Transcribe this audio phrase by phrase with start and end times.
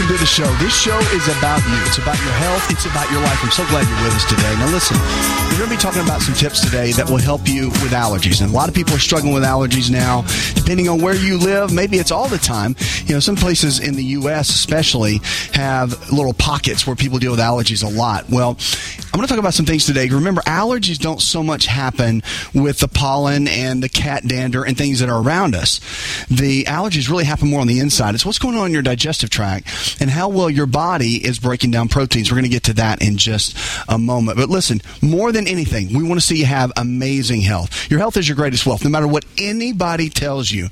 [0.00, 0.50] Welcome to the show.
[0.54, 1.76] This show is about you.
[1.84, 2.70] It's about your health.
[2.70, 3.38] It's about your life.
[3.44, 4.54] I'm so glad you're with us today.
[4.56, 7.68] Now, listen, we're going to be talking about some tips today that will help you
[7.68, 8.40] with allergies.
[8.40, 10.22] And a lot of people are struggling with allergies now,
[10.54, 11.70] depending on where you live.
[11.70, 12.76] Maybe it's all the time.
[13.04, 15.20] You know, some places in the U.S., especially,
[15.52, 18.24] have little pockets where people deal with allergies a lot.
[18.30, 18.56] Well,
[19.12, 20.08] I'm going to talk about some things today.
[20.08, 22.22] Remember, allergies don't so much happen
[22.54, 25.80] with the pollen and the cat dander and things that are around us.
[26.28, 28.14] The allergies really happen more on the inside.
[28.14, 31.70] It's what's going on in your digestive tract and how well your body is breaking
[31.70, 32.30] down proteins.
[32.30, 33.56] We're going to get to that in just
[33.88, 34.38] a moment.
[34.38, 37.90] But listen, more than anything, we want to see you have amazing health.
[37.90, 38.84] Your health is your greatest wealth.
[38.84, 40.68] No matter what anybody tells you,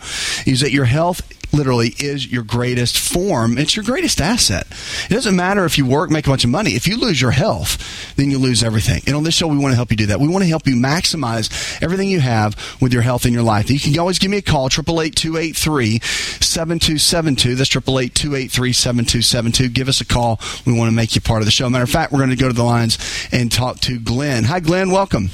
[0.46, 3.56] is that your health literally is your greatest form.
[3.58, 4.66] It's your greatest asset.
[5.10, 6.72] It doesn't matter if you work, make a bunch of money.
[6.72, 9.02] If you lose your health, then you lose everything.
[9.06, 10.20] And on this show, we want to help you do that.
[10.20, 13.70] We want to help you maximize everything you have with your health in your life.
[13.70, 17.56] You can always give me a call, 888-283-7272.
[17.56, 19.72] That's 888-283-7272.
[19.72, 20.40] Give us a call.
[20.66, 21.70] We want to make you part of the show.
[21.70, 22.98] Matter of fact, we're going to go to the lines
[23.32, 24.44] and talk to Glenn.
[24.44, 24.90] Hi, Glenn.
[24.90, 25.30] Welcome.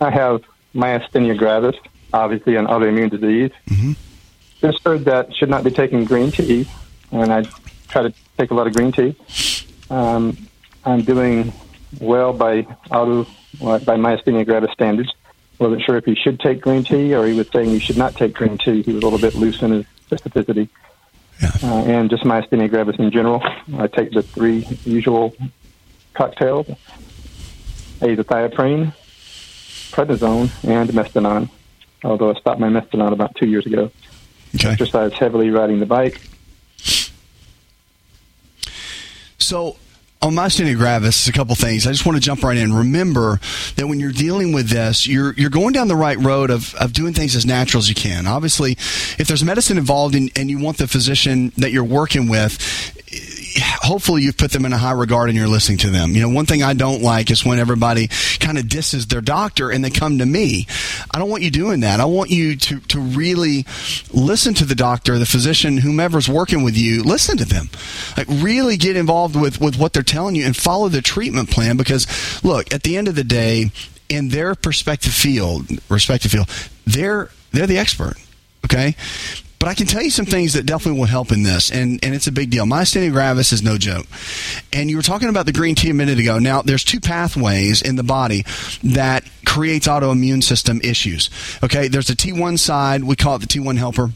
[0.00, 0.42] I have
[0.74, 1.76] myasthenia gravis,
[2.12, 3.50] obviously an autoimmune disease.
[3.68, 3.92] Mm-hmm
[4.64, 6.66] just heard that should not be taking green tea,
[7.12, 7.42] and I
[7.88, 9.14] try to take a lot of green tea.
[9.90, 10.38] Um,
[10.84, 11.52] I'm doing
[12.00, 13.24] well by auto
[13.60, 15.12] by myasthenia gravis standards.
[15.58, 18.16] Wasn't sure if he should take green tea or he was saying you should not
[18.16, 18.82] take green tea.
[18.82, 20.68] He was a little bit loose in his specificity.
[21.40, 21.50] Yeah.
[21.62, 23.42] Uh, and just myasthenia gravis in general.
[23.76, 25.34] I take the three usual
[26.14, 26.66] cocktails:
[28.00, 28.94] azathioprine,
[29.92, 31.50] prednisone, and mestinon.
[32.02, 33.90] Although I stopped my mestinon about two years ago.
[34.54, 34.70] Okay.
[34.70, 36.20] Exercise heavily riding the bike.
[39.38, 39.76] So
[40.24, 41.86] on my myasthenia gravis, a couple things.
[41.86, 42.72] I just want to jump right in.
[42.72, 43.40] Remember
[43.76, 46.94] that when you're dealing with this, you're you're going down the right road of, of
[46.94, 48.26] doing things as natural as you can.
[48.26, 52.58] Obviously, if there's medicine involved in, and you want the physician that you're working with
[53.56, 56.12] hopefully you've put them in a high regard and you're listening to them.
[56.12, 58.08] You know, one thing I don't like is when everybody
[58.40, 60.66] kind of disses their doctor and they come to me.
[61.10, 62.00] I don't want you doing that.
[62.00, 63.66] I want you to, to really
[64.12, 67.68] listen to the doctor, the physician, whomever's working with you, listen to them.
[68.16, 71.76] Like really get involved with, with what they're telling you and follow the treatment plan
[71.76, 72.06] because
[72.44, 73.70] look, at the end of the day,
[74.08, 76.48] in their perspective field, respective field,
[76.86, 78.14] they're they're the expert.
[78.64, 78.96] Okay?
[79.64, 82.14] But I can tell you some things that definitely will help in this, and, and
[82.14, 82.66] it's a big deal.
[82.66, 84.04] Myasthenia gravis is no joke.
[84.74, 86.38] And you were talking about the green tea a minute ago.
[86.38, 88.44] Now, there's two pathways in the body
[88.82, 91.30] that creates autoimmune system issues.
[91.62, 94.10] Okay, there's the T1 side, we call it the T1 helper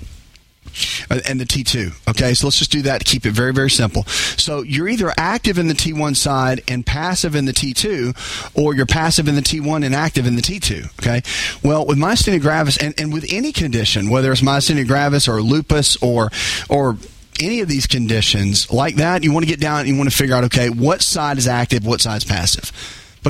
[1.10, 2.08] Uh, and the T2.
[2.08, 4.04] Okay, so let's just do that to keep it very, very simple.
[4.04, 8.86] So you're either active in the T1 side and passive in the T2, or you're
[8.86, 10.98] passive in the T1 and active in the T2.
[11.00, 11.22] Okay,
[11.62, 15.96] well, with myasthenia gravis and, and with any condition, whether it's myasthenia gravis or lupus
[16.02, 16.30] or
[16.68, 16.96] or
[17.40, 20.16] any of these conditions like that, you want to get down and you want to
[20.16, 22.72] figure out, okay, what side is active, what side is passive.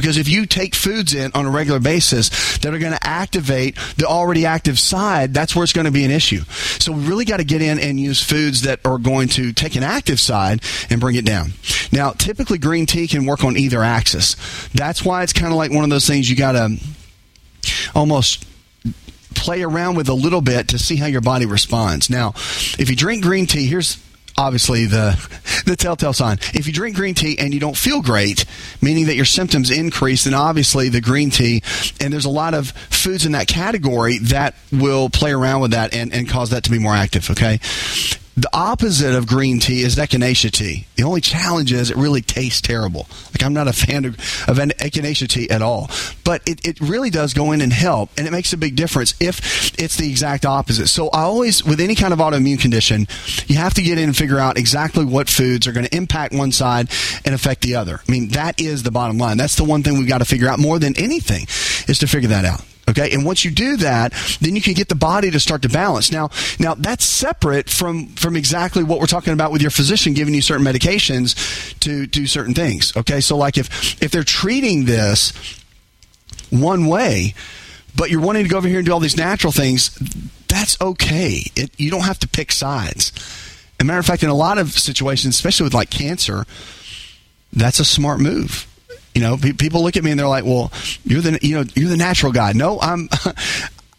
[0.00, 3.76] Because if you take foods in on a regular basis that are going to activate
[3.96, 6.42] the already active side, that's where it's going to be an issue.
[6.78, 9.74] So we really got to get in and use foods that are going to take
[9.74, 11.52] an active side and bring it down.
[11.90, 14.36] Now, typically green tea can work on either axis.
[14.68, 16.76] That's why it's kind of like one of those things you got to
[17.94, 18.46] almost
[19.34, 22.08] play around with a little bit to see how your body responds.
[22.08, 22.34] Now,
[22.78, 24.02] if you drink green tea, here's
[24.38, 25.18] obviously the
[25.66, 26.38] the telltale sign.
[26.54, 28.44] If you drink green tea and you don't feel great,
[28.80, 31.62] meaning that your symptoms increase, then obviously the green tea
[32.00, 35.92] and there's a lot of foods in that category that will play around with that
[35.92, 37.58] and, and cause that to be more active, okay?
[38.38, 40.86] The opposite of green tea is echinacea tea.
[40.94, 43.08] The only challenge is it really tastes terrible.
[43.32, 44.14] Like I'm not a fan of,
[44.46, 45.90] of echinacea tea at all,
[46.22, 49.16] but it, it really does go in and help, and it makes a big difference
[49.18, 50.86] if it's the exact opposite.
[50.86, 53.08] So I always, with any kind of autoimmune condition,
[53.48, 56.32] you have to get in and figure out exactly what foods are going to impact
[56.32, 56.90] one side
[57.24, 57.98] and affect the other.
[58.06, 59.36] I mean, that is the bottom line.
[59.36, 61.48] That's the one thing we've got to figure out more than anything
[61.88, 62.62] is to figure that out.
[62.88, 65.68] Okay, and once you do that, then you can get the body to start to
[65.68, 66.10] balance.
[66.10, 70.34] Now, now that's separate from from exactly what we're talking about with your physician giving
[70.34, 72.96] you certain medications to do certain things.
[72.96, 75.32] Okay, so like if if they're treating this
[76.50, 77.34] one way,
[77.94, 79.90] but you're wanting to go over here and do all these natural things,
[80.48, 81.42] that's okay.
[81.56, 83.12] It, you don't have to pick sides.
[83.78, 86.46] As a matter of fact, in a lot of situations, especially with like cancer,
[87.52, 88.66] that's a smart move.
[89.18, 90.70] You know, people look at me and they're like, "Well,
[91.02, 93.08] you're the you know you're the natural guy." No, I'm.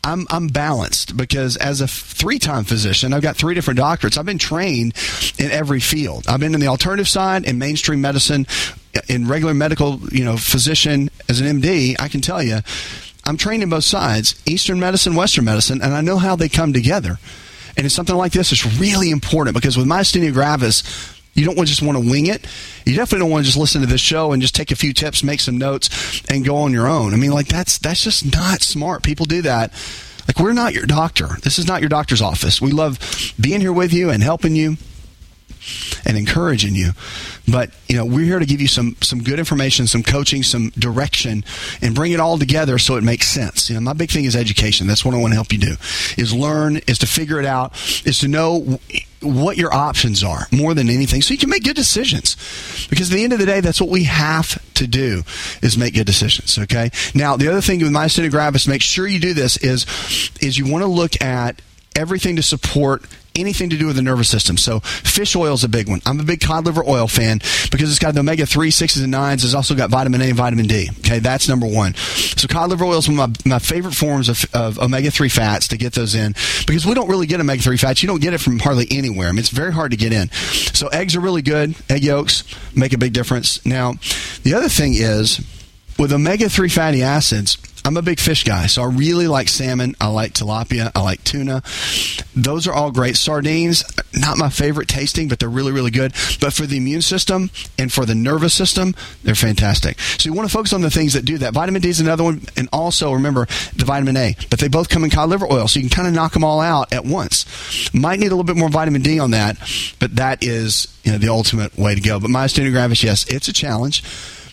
[0.01, 4.17] I'm I'm balanced because as a three-time physician, I've got three different doctorates.
[4.17, 4.93] I've been trained
[5.37, 6.23] in every field.
[6.29, 8.47] I've been in the alternative side, in mainstream medicine,
[9.09, 11.97] in regular medical, you know, physician as an MD.
[11.99, 12.59] I can tell you,
[13.25, 16.71] I'm trained in both sides, Eastern medicine, Western medicine, and I know how they come
[16.71, 17.19] together.
[17.75, 21.81] And it's something like this is really important because with myasthenia gravis, you don't just
[21.81, 22.45] want to wing it.
[22.85, 24.93] You definitely don't want to just listen to this show and just take a few
[24.93, 27.13] tips, make some notes, and go on your own.
[27.13, 29.03] I mean, like that's that's just not smart.
[29.03, 29.71] People do that.
[30.27, 31.27] Like we're not your doctor.
[31.43, 32.61] This is not your doctor's office.
[32.61, 32.99] We love
[33.39, 34.77] being here with you and helping you
[36.05, 36.91] and encouraging you.
[37.47, 40.69] But you know, we're here to give you some some good information, some coaching, some
[40.71, 41.43] direction,
[41.81, 43.69] and bring it all together so it makes sense.
[43.69, 44.87] You know, my big thing is education.
[44.87, 45.75] That's what I want to help you do.
[46.17, 47.73] Is learn, is to figure it out,
[48.05, 48.79] is to know
[49.21, 51.21] what your options are more than anything.
[51.21, 52.35] So you can make good decisions.
[52.89, 55.23] Because at the end of the day that's what we have to do
[55.61, 56.89] is make good decisions okay?
[57.13, 59.85] Now the other thing with myasthenia gravis make sure you do this is
[60.41, 61.61] is you want to look at
[61.95, 63.03] everything to support
[63.39, 64.57] anything to do with the nervous system.
[64.57, 66.01] So fish oil is a big one.
[66.05, 67.39] I'm a big cod liver oil fan
[67.71, 69.43] because it's got the omega 3, 6s, and 9s.
[69.43, 70.89] It's also got vitamin A and vitamin D.
[70.99, 71.95] Okay, that's number one.
[71.95, 75.29] So cod liver oil is one of my, my favorite forms of, of omega 3
[75.29, 76.33] fats to get those in
[76.65, 78.03] because we don't really get omega 3 fats.
[78.03, 79.27] You don't get it from hardly anywhere.
[79.27, 80.29] I mean, it's very hard to get in.
[80.31, 81.75] So eggs are really good.
[81.89, 82.43] Egg yolks
[82.75, 83.65] make a big difference.
[83.65, 83.93] Now,
[84.43, 85.39] the other thing is
[85.97, 89.95] with omega 3 fatty acids, I'm a big fish guy, so I really like salmon.
[89.99, 90.91] I like tilapia.
[90.95, 91.61] I like tuna.
[92.35, 93.15] Those are all great.
[93.15, 93.83] Sardines,
[94.13, 96.13] not my favorite tasting, but they're really, really good.
[96.39, 99.99] But for the immune system and for the nervous system, they're fantastic.
[99.99, 101.53] So you want to focus on the things that do that.
[101.53, 103.45] Vitamin D is another one, and also remember
[103.75, 104.35] the vitamin A.
[104.49, 106.43] But they both come in cod liver oil, so you can kind of knock them
[106.43, 107.45] all out at once.
[107.93, 109.57] Might need a little bit more vitamin D on that,
[109.99, 112.19] but that is you know the ultimate way to go.
[112.19, 114.03] But myasthenia gravis, yes, it's a challenge.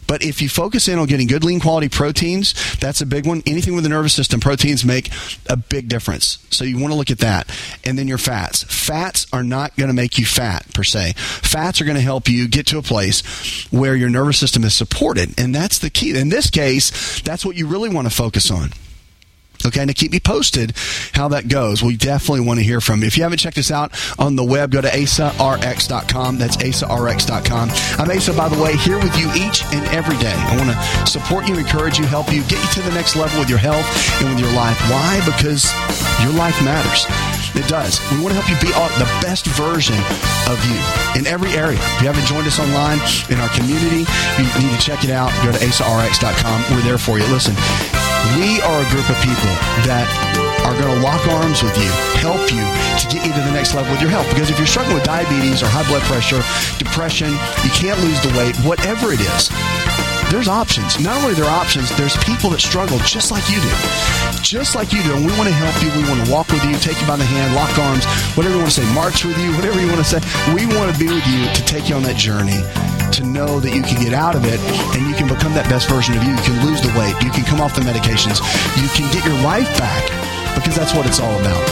[0.07, 3.43] But if you focus in on getting good lean quality proteins, that's a big one.
[3.47, 5.11] Anything with the nervous system, proteins make
[5.49, 6.39] a big difference.
[6.51, 7.51] So you want to look at that.
[7.85, 8.65] And then your fats.
[8.65, 11.15] Fats are not going to make you fat per se.
[11.17, 14.75] Fats are going to help you get to a place where your nervous system is
[14.75, 15.39] supported.
[15.39, 16.17] And that's the key.
[16.17, 18.71] In this case, that's what you really want to focus on.
[19.65, 20.75] Okay, and to keep me posted
[21.13, 21.83] how that goes.
[21.83, 23.07] We definitely want to hear from you.
[23.07, 26.39] If you haven't checked us out on the web, go to asarx.com.
[26.39, 27.71] That's asarx.com.
[27.99, 30.35] I'm Asa, by the way, here with you each and every day.
[30.35, 33.41] I want to support you, encourage you, help you, get you to the next level
[33.41, 33.87] with your health
[34.21, 34.79] and with your life.
[34.91, 35.21] Why?
[35.25, 35.65] Because
[36.23, 37.07] your life matters.
[37.57, 38.01] It does.
[38.13, 39.97] We want to help you be the best version
[40.49, 40.79] of you
[41.19, 41.79] in every area.
[41.97, 43.01] If you haven't joined us online
[43.33, 44.05] in our community,
[44.37, 45.33] you need to check it out.
[45.45, 46.77] Go to asarx.com.
[46.77, 47.25] We're there for you.
[47.33, 47.55] Listen,
[48.35, 49.55] we are a group of people
[49.87, 50.09] that
[50.67, 52.65] are going to lock arms with you, help you
[52.99, 54.27] to get you to the next level with your health.
[54.31, 56.43] Because if you're struggling with diabetes or high blood pressure,
[56.79, 57.31] depression,
[57.63, 59.53] you can't lose the weight, whatever it is,
[60.31, 60.99] there's options.
[60.99, 63.75] Not only are there options, there's people that struggle just like you do.
[64.43, 65.15] Just like you do.
[65.15, 65.89] And we want to help you.
[65.95, 68.05] We want to walk with you, take you by the hand, lock arms,
[68.35, 70.21] whatever you want to say, march with you, whatever you want to say.
[70.51, 72.67] We want to be with you to take you on that journey
[73.17, 74.61] to know that you can get out of it
[74.93, 76.37] and you can become that best version of you.
[76.37, 77.17] You can lose the weight.
[77.25, 78.45] You can come off the medications.
[78.77, 80.05] You can get your life back
[80.53, 81.65] because that's what it's all about.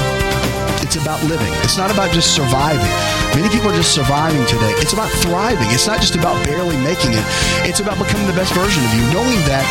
[0.80, 1.52] It's about living.
[1.60, 2.88] It's not about just surviving.
[3.36, 4.72] Many people are just surviving today.
[4.80, 5.68] It's about thriving.
[5.68, 7.24] It's not just about barely making it.
[7.68, 9.64] It's about becoming the best version of you, knowing that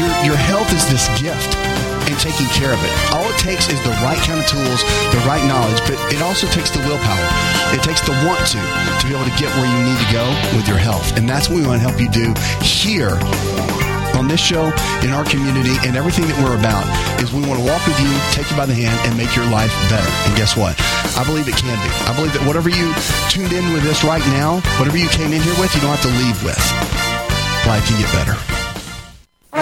[0.00, 1.52] your your health is this gift
[2.10, 2.92] and taking care of it.
[3.14, 4.82] All it takes is the right kind of tools,
[5.14, 7.28] the right knowledge, but it also takes the willpower.
[7.70, 10.26] It takes the want to to be able to get where you need to go
[10.58, 11.16] with your health.
[11.16, 13.14] And that's what we want to help you do here
[14.18, 14.68] on this show,
[15.00, 16.84] in our community, and everything that we're about
[17.22, 19.48] is we want to walk with you, take you by the hand, and make your
[19.48, 20.12] life better.
[20.28, 20.76] And guess what?
[21.16, 21.90] I believe it can be.
[22.04, 22.92] I believe that whatever you
[23.32, 26.04] tuned in with this right now, whatever you came in here with, you don't have
[26.04, 26.60] to leave with.
[27.64, 28.59] Life can get better.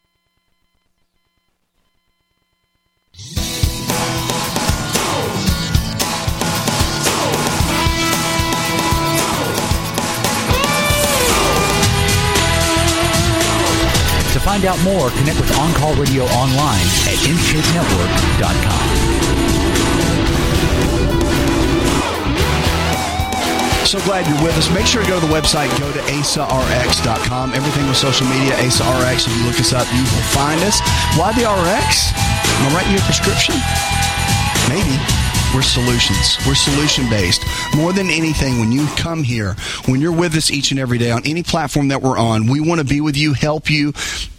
[14.61, 18.87] Find out more, connect with On Call Radio online at InShapeNetwork.com.
[23.85, 24.69] So glad you're with us.
[24.71, 27.53] Make sure to go to the website, go to asarx.com.
[27.53, 29.27] Everything with social media, AsaRx.
[29.27, 30.79] If you look us up, you will find us.
[31.17, 32.13] Why the RX?
[32.13, 33.55] Am I writing you a prescription?
[34.69, 35.20] Maybe.
[35.53, 36.37] We're solutions.
[36.47, 37.43] We're solution based.
[37.75, 39.55] More than anything, when you come here,
[39.85, 42.61] when you're with us each and every day on any platform that we're on, we
[42.61, 43.91] want to be with you, help you,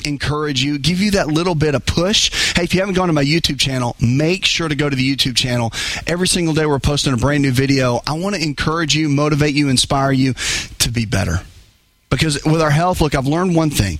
[0.06, 2.54] encourage you, give you that little bit of push.
[2.56, 5.16] Hey, if you haven't gone to my YouTube channel, make sure to go to the
[5.16, 5.70] YouTube channel.
[6.06, 8.00] Every single day we're posting a brand new video.
[8.06, 10.32] I want to encourage you, motivate you, inspire you
[10.78, 11.40] to be better.
[12.08, 13.98] Because with our health, look, I've learned one thing.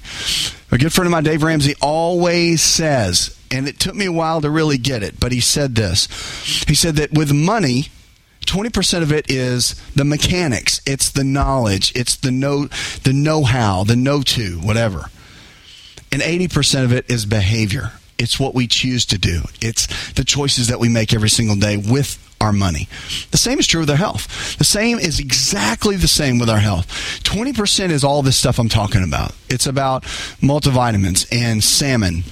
[0.71, 4.41] A good friend of mine, Dave Ramsey, always says, and it took me a while
[4.41, 6.07] to really get it, but he said this.
[6.67, 7.89] He said that with money,
[8.47, 12.69] 20% of it is the mechanics, it's the knowledge, it's the know
[13.05, 15.11] the know-how, the know-to, whatever.
[16.11, 17.93] And 80% of it is behavior.
[18.19, 19.43] It's what we choose to do.
[19.61, 22.89] It's the choices that we make every single day with our money.
[23.31, 24.59] The same is true with our health.
[24.59, 26.87] The same is exactly the same with our health.
[27.23, 29.33] 20% is all this stuff I'm talking about.
[29.49, 30.03] It's about
[30.43, 32.25] multivitamins and salmon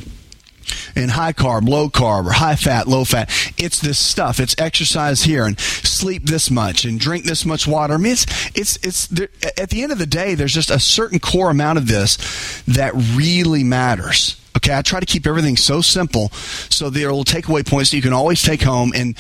[0.94, 3.30] and high carb, low carb, or high fat, low fat.
[3.56, 4.40] It's this stuff.
[4.40, 7.94] It's exercise here and sleep this much and drink this much water.
[7.94, 10.80] I mean, it's it's it's there, at the end of the day, there's just a
[10.80, 14.36] certain core amount of this that really matters.
[14.56, 17.96] Okay, I try to keep everything so simple so there will take away points that
[17.96, 19.16] you can always take home and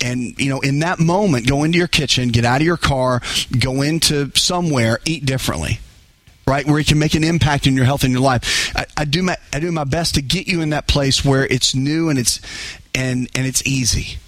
[0.00, 3.22] and you know in that moment go into your kitchen, get out of your car,
[3.58, 5.80] go into somewhere, eat differently
[6.46, 8.76] right where it can make an impact in your health and your life.
[8.76, 11.46] I, I, do my i do my best to get you in that place where
[11.46, 12.40] it's new and it's
[12.94, 14.18] and and it's easy.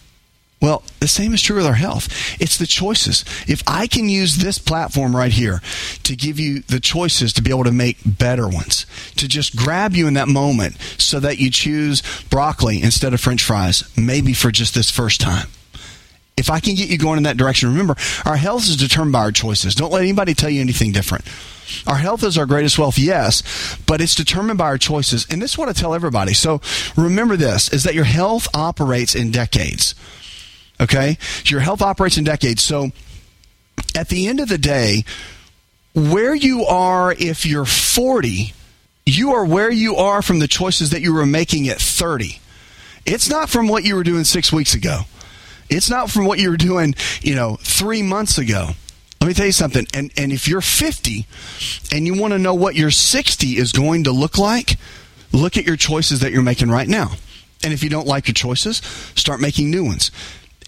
[0.61, 2.09] Well the same is true with our health.
[2.41, 3.25] It's the choices.
[3.47, 5.61] If i can use this platform right here
[6.05, 9.93] to give you the choices to be able to make better ones to just grab
[9.93, 14.51] you in that moment so that you choose broccoli instead of french fries maybe for
[14.51, 15.49] just this first time.
[16.37, 17.97] If I can get you going in that direction, remember,
[18.27, 19.75] our health is determined by our choices.
[19.75, 21.25] Don't let anybody tell you anything different.
[21.87, 23.43] Our health is our greatest wealth, yes,
[23.87, 25.27] but it's determined by our choices.
[25.31, 26.35] And this is what I tell everybody.
[26.35, 26.61] So
[26.97, 29.95] remember this is that your health operates in decades.
[30.81, 31.19] Okay?
[31.45, 32.63] Your health operates in decades.
[32.63, 32.91] So
[33.95, 35.05] at the end of the day,
[35.95, 38.53] where you are if you're 40,
[39.07, 42.41] you are where you are from the choices that you were making at 30.
[43.07, 45.03] It's not from what you were doing six weeks ago.
[45.71, 48.71] It's not from what you were doing, you know, three months ago.
[49.21, 49.87] Let me tell you something.
[49.95, 51.27] And, and if you're 50
[51.93, 54.77] and you want to know what your 60 is going to look like,
[55.33, 57.13] look at your choices that you're making right now.
[57.65, 58.77] And if you don't like your choices,
[59.17, 60.11] start making new ones.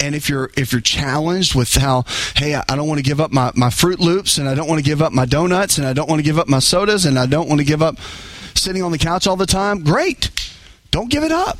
[0.00, 2.04] And if you're if you're challenged with how,
[2.36, 4.78] hey, I don't want to give up my, my Fruit Loops and I don't want
[4.78, 7.18] to give up my donuts and I don't want to give up my sodas and
[7.18, 7.96] I don't want to give up
[8.54, 10.30] sitting on the couch all the time, great.
[10.90, 11.58] Don't give it up.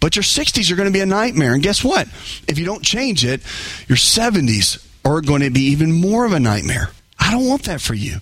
[0.00, 1.54] But your 60s are going to be a nightmare.
[1.54, 2.06] And guess what?
[2.46, 3.40] If you don't change it,
[3.88, 6.90] your 70s are going to be even more of a nightmare.
[7.18, 8.16] I don't want that for you.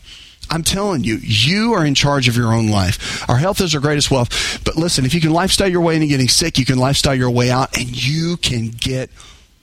[0.51, 3.29] I'm telling you, you are in charge of your own life.
[3.29, 4.63] Our health is our greatest wealth.
[4.65, 7.31] But listen, if you can lifestyle your way into getting sick, you can lifestyle your
[7.31, 9.11] way out and you can get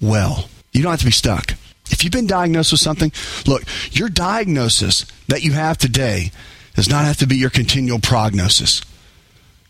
[0.02, 0.50] well.
[0.72, 1.54] You don't have to be stuck.
[1.92, 3.12] If you've been diagnosed with something,
[3.46, 6.32] look, your diagnosis that you have today
[6.74, 8.82] does not have to be your continual prognosis.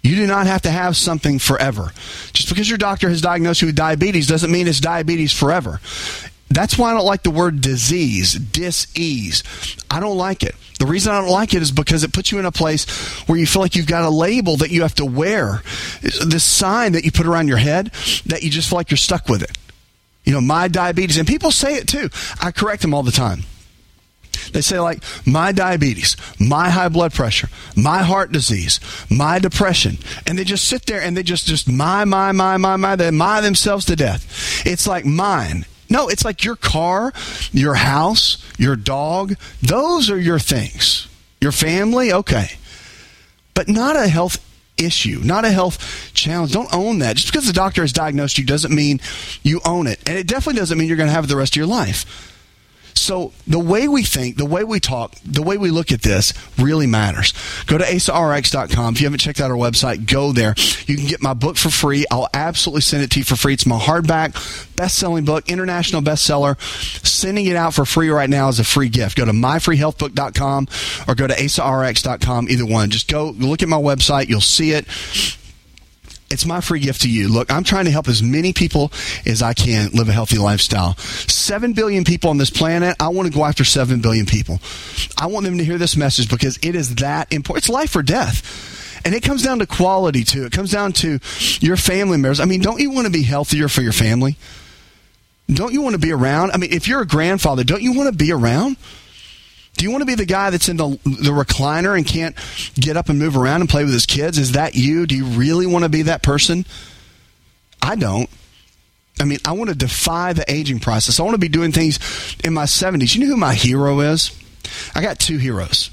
[0.04, 1.92] You do not have to have something forever.
[2.34, 5.80] Just because your doctor has diagnosed you with diabetes doesn't mean it's diabetes forever.
[6.52, 9.44] That's why I don't like the word disease, dis-ease.
[9.90, 10.54] I don't like it.
[10.80, 12.90] The reason I don't like it is because it puts you in a place
[13.28, 15.62] where you feel like you've got a label that you have to wear,
[16.02, 17.92] this sign that you put around your head
[18.26, 19.58] that you just feel like you're stuck with it.
[20.26, 22.10] You know, my diabetes, and people say it too.
[22.42, 23.44] I correct them all the time.
[24.54, 29.98] They say, like, my diabetes, my high blood pressure, my heart disease, my depression.
[30.28, 33.12] And they just sit there and they just, just my, my, my, my, my, they
[33.12, 34.66] my themselves to death.
[34.66, 35.66] It's like mine.
[35.92, 37.12] No, it's like your car,
[37.52, 39.36] your house, your dog.
[39.62, 41.10] Those are your things.
[41.42, 42.52] Your family, okay.
[43.54, 44.40] But not a health
[44.78, 46.54] issue, not a health challenge.
[46.54, 47.18] Don't own that.
[47.18, 49.02] Just because the doctor has diagnosed you doesn't mean
[49.44, 50.00] you own it.
[50.08, 52.31] And it definitely doesn't mean you're going to have it the rest of your life.
[53.02, 56.34] So the way we think, the way we talk, the way we look at this
[56.60, 57.34] really matters.
[57.66, 58.94] Go to AsaRx.com.
[58.94, 60.54] If you haven't checked out our website, go there.
[60.86, 62.06] You can get my book for free.
[62.12, 63.54] I'll absolutely send it to you for free.
[63.54, 66.60] It's my hardback, best-selling book, international bestseller.
[67.06, 69.18] Sending it out for free right now as a free gift.
[69.18, 70.68] Go to myfreehealthbook.com
[71.08, 72.50] or go to AsaRx.com.
[72.50, 72.92] Either one.
[72.92, 74.30] Just go look at my website.
[74.30, 74.86] You'll see it
[76.32, 77.28] it's my free gift to you.
[77.28, 78.92] Look, I'm trying to help as many people
[79.26, 80.98] as I can live a healthy lifestyle.
[80.98, 82.96] Seven billion people on this planet.
[83.00, 84.60] I want to go after seven billion people.
[85.18, 87.64] I want them to hear this message because it is that important.
[87.64, 89.02] It's life or death.
[89.04, 90.46] And it comes down to quality too.
[90.46, 91.20] It comes down to
[91.60, 92.40] your family members.
[92.40, 94.38] I mean, don't you want to be healthier for your family?
[95.52, 96.52] Don't you want to be around?
[96.52, 98.78] I mean, if you're a grandfather, don't you want to be around?
[99.82, 102.36] Do you want to be the guy that's in the, the recliner and can't
[102.76, 104.38] get up and move around and play with his kids?
[104.38, 105.08] Is that you?
[105.08, 106.68] Do you really want to be that person?
[107.82, 108.30] I don't.
[109.20, 111.20] I mean, I want to defy the aging process.
[111.20, 111.98] I want to be doing things
[112.44, 113.16] in my 70s.
[113.16, 114.40] You know who my hero is?
[114.94, 115.90] I got two heroes.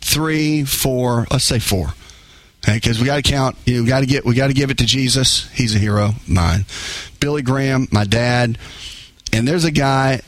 [0.00, 1.94] Three, four, let's say four.
[2.66, 4.84] Because we got to count, you got to get, we got to give it to
[4.84, 5.48] Jesus.
[5.52, 6.64] He's a hero, mine.
[7.20, 8.58] Billy Graham, my dad,
[9.32, 10.22] and there's a guy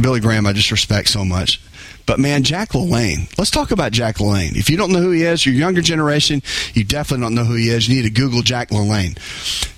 [0.00, 1.60] Billy Graham, I just respect so much.
[2.06, 3.32] But man, Jack LaLanne.
[3.38, 4.56] Let's talk about Jack LaLanne.
[4.56, 6.42] If you don't know who he is, your younger generation,
[6.74, 7.88] you definitely don't know who he is.
[7.88, 9.18] You need to Google Jack LaLanne.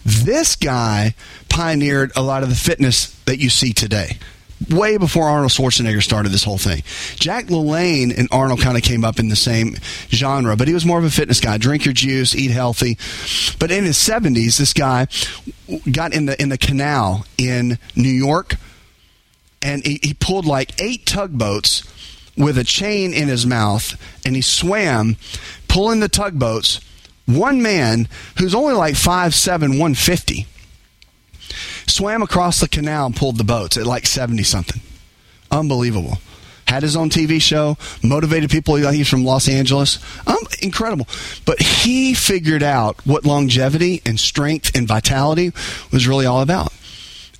[0.04, 1.14] This guy
[1.48, 4.18] pioneered a lot of the fitness that you see today.
[4.70, 6.82] Way before Arnold Schwarzenegger started this whole thing.
[7.16, 9.76] Jack LaLanne and Arnold kind of came up in the same
[10.08, 11.58] genre, but he was more of a fitness guy.
[11.58, 12.96] Drink your juice, eat healthy.
[13.58, 15.08] But in his 70s, this guy
[15.92, 18.54] got in the in the canal in New York
[19.66, 21.82] and he, he pulled like eight tugboats
[22.36, 25.16] with a chain in his mouth and he swam
[25.66, 26.80] pulling the tugboats
[27.26, 28.06] one man
[28.38, 30.46] who's only like 5'7 150
[31.88, 34.80] swam across the canal and pulled the boats at like 70 something
[35.50, 36.18] unbelievable.
[36.68, 38.74] Had his own tv show motivated people.
[38.74, 39.98] He's from los angeles.
[40.26, 41.06] Um, incredible.
[41.44, 45.52] But he figured out what longevity and strength and vitality
[45.92, 46.72] was really all about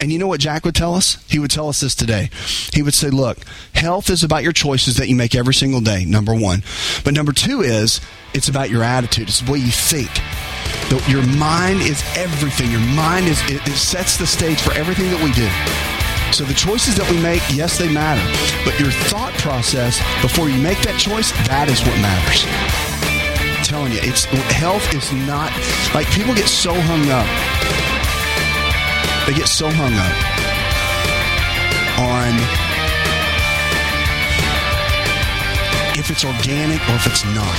[0.01, 1.25] and you know what Jack would tell us?
[1.29, 2.31] He would tell us this today.
[2.73, 3.39] He would say, look,
[3.75, 6.63] health is about your choices that you make every single day, number one.
[7.05, 8.01] But number two is
[8.35, 10.11] it's about your attitude, it's the way you think.
[11.09, 12.71] your mind is everything.
[12.71, 15.49] Your mind is it, it sets the stage for everything that we do.
[16.33, 18.21] So the choices that we make, yes, they matter.
[18.69, 22.45] But your thought process before you make that choice, that is what matters.
[23.57, 25.49] I'm telling you, it's health is not
[25.95, 27.27] like people get so hung up
[29.27, 30.17] they get so hung up
[31.99, 32.33] on
[35.99, 37.59] if it's organic or if it's not.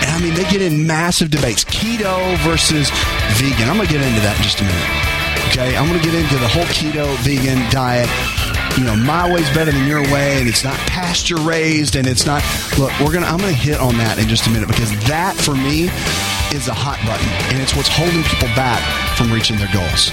[0.00, 2.88] And I mean, they get in massive debates keto versus
[3.36, 3.68] vegan.
[3.68, 4.88] I'm going to get into that in just a minute.
[5.52, 8.08] Okay, I'm going to get into the whole keto vegan diet.
[8.78, 12.24] You know, my way's better than your way, and it's not pasture raised, and it's
[12.24, 12.44] not.
[12.78, 13.26] Look, we're gonna.
[13.26, 15.90] I'm gonna hit on that in just a minute because that, for me,
[16.54, 18.78] is a hot button, and it's what's holding people back
[19.16, 20.12] from reaching their goals.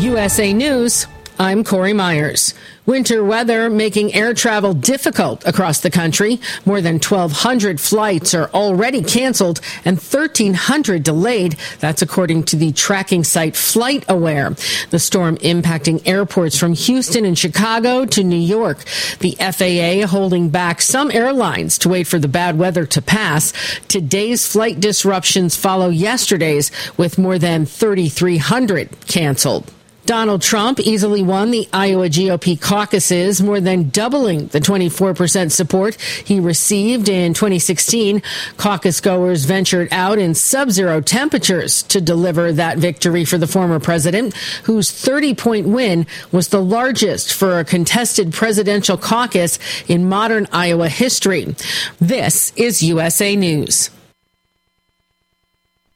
[0.00, 1.08] USA News,
[1.40, 2.54] I'm Corey Myers.
[2.88, 6.40] Winter weather making air travel difficult across the country.
[6.64, 11.58] More than 1,200 flights are already canceled and 1,300 delayed.
[11.80, 14.88] That's according to the tracking site FlightAware.
[14.88, 18.78] The storm impacting airports from Houston and Chicago to New York.
[19.18, 23.52] The FAA holding back some airlines to wait for the bad weather to pass.
[23.88, 29.70] Today's flight disruptions follow yesterday's with more than 3,300 canceled.
[30.08, 36.40] Donald Trump easily won the Iowa GOP caucuses, more than doubling the 24% support he
[36.40, 38.22] received in 2016.
[38.56, 43.78] Caucus goers ventured out in sub zero temperatures to deliver that victory for the former
[43.78, 50.48] president, whose 30 point win was the largest for a contested presidential caucus in modern
[50.52, 51.54] Iowa history.
[52.00, 53.90] This is USA News.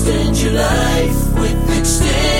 [0.00, 2.39] Extend your life with Extendovite.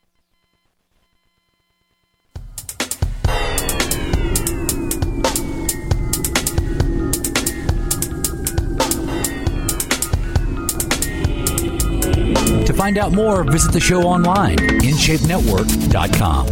[12.81, 16.47] Find out more, visit the show online, InShapeNetwork.com.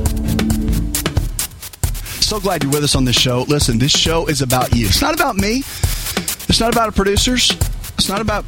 [2.21, 3.45] So glad you're with us on this show.
[3.47, 4.85] Listen, this show is about you.
[4.85, 5.63] It's not about me.
[6.47, 7.49] It's not about producers.
[7.95, 8.45] It's not about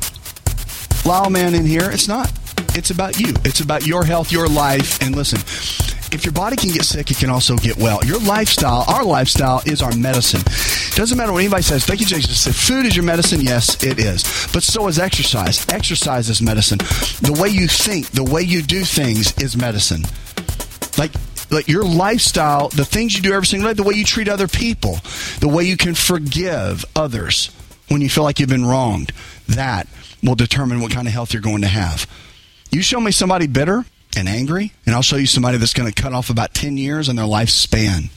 [1.07, 1.89] Lyle Man in here.
[1.89, 2.31] It's not.
[2.77, 3.33] It's about you.
[3.43, 5.01] It's about your health, your life.
[5.01, 5.39] And listen,
[6.11, 8.03] if your body can get sick, it can also get well.
[8.05, 10.41] Your lifestyle, our lifestyle, is our medicine.
[10.95, 11.85] Doesn't matter what anybody says.
[11.85, 12.45] Thank you, Jesus.
[12.47, 14.23] If food is your medicine, yes, it is.
[14.53, 15.67] But so is exercise.
[15.69, 16.79] Exercise is medicine.
[17.21, 20.03] The way you think, the way you do things is medicine.
[20.97, 21.11] Like
[21.49, 24.47] like your lifestyle, the things you do every single day, the way you treat other
[24.47, 24.99] people,
[25.39, 27.51] the way you can forgive others
[27.89, 29.11] when you feel like you've been wronged,
[29.49, 29.87] that
[30.23, 32.07] will determine what kind of health you're going to have.
[32.71, 33.85] You show me somebody bitter
[34.17, 37.09] and angry, and I'll show you somebody that's going to cut off about 10 years
[37.09, 38.09] in their lifespan.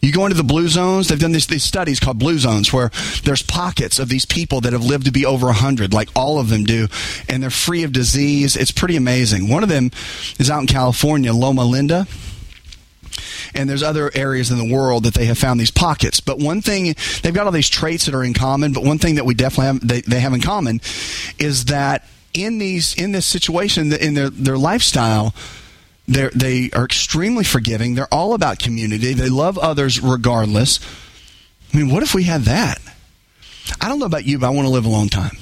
[0.00, 2.90] You go into the blue zones, they've done this, these studies called blue zones where
[3.24, 6.48] there's pockets of these people that have lived to be over 100, like all of
[6.48, 6.88] them do,
[7.28, 8.56] and they're free of disease.
[8.56, 9.48] It's pretty amazing.
[9.48, 9.90] One of them
[10.38, 12.06] is out in California, Loma Linda
[13.54, 16.20] and there's other areas in the world that they have found these pockets.
[16.20, 18.72] But one thing they've got all these traits that are in common.
[18.72, 20.80] But one thing that we definitely have they, they have in common
[21.38, 25.34] is that in these in this situation in their their lifestyle
[26.08, 27.94] They're, they are extremely forgiving.
[27.94, 29.14] They're all about community.
[29.14, 30.80] They love others regardless.
[31.72, 32.80] I mean, what if we had that?
[33.80, 35.36] I don't know about you, but I want to live a long time.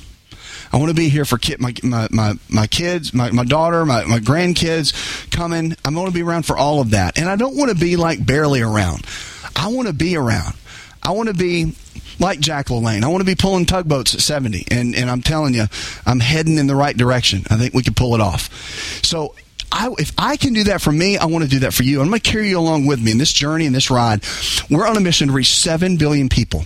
[0.71, 4.05] I want to be here for my, my, my, my kids, my, my daughter, my,
[4.05, 4.93] my grandkids
[5.31, 5.75] coming.
[5.87, 7.19] I want to be around for all of that.
[7.19, 9.07] And I don't want to be like barely around.
[9.57, 10.55] I want to be around.
[11.09, 11.73] I want to be
[12.21, 13.03] like Jack LaLanne.
[13.03, 14.67] I want to be pulling tugboats at 70.
[14.71, 15.65] And, and I'm telling you,
[16.05, 17.45] I'm heading in the right direction.
[17.49, 18.53] I think we can pull it off.
[19.03, 19.35] So
[19.73, 22.03] I, if I can do that for me, I want to do that for you.
[22.03, 24.23] I'm going to carry you along with me in this journey and this ride.
[24.69, 26.65] We're on a mission to reach 7 billion people.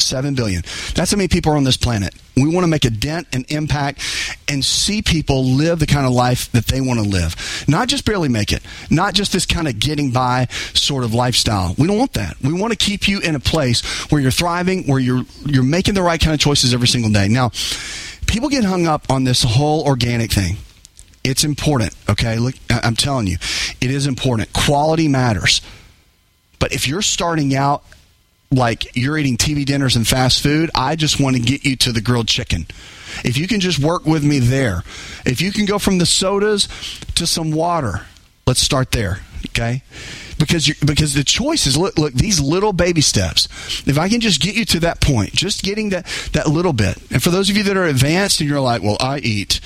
[0.00, 0.62] 7 billion.
[0.94, 2.14] That's how many people are on this planet.
[2.36, 4.00] We want to make a dent and impact
[4.46, 7.64] and see people live the kind of life that they want to live.
[7.66, 11.74] Not just barely make it, not just this kind of getting by sort of lifestyle.
[11.76, 12.36] We don't want that.
[12.40, 15.94] We want to keep you in a place where you're thriving, where you're you're making
[15.94, 17.28] the right kind of choices every single day.
[17.28, 17.50] Now,
[18.26, 20.58] people get hung up on this whole organic thing.
[21.24, 22.38] It's important, okay?
[22.38, 23.36] Look, I'm telling you,
[23.80, 24.52] it is important.
[24.52, 25.60] Quality matters.
[26.58, 27.84] But if you're starting out
[28.50, 31.92] like you're eating TV dinners and fast food, I just want to get you to
[31.92, 32.66] the grilled chicken.
[33.24, 34.82] If you can just work with me there,
[35.26, 36.68] if you can go from the sodas
[37.16, 38.06] to some water,
[38.46, 39.82] let's start there, okay?
[40.38, 43.48] Because you because the choice is look look these little baby steps.
[43.86, 46.96] If I can just get you to that point, just getting that that little bit.
[47.10, 49.60] And for those of you that are advanced and you're like, well, I eat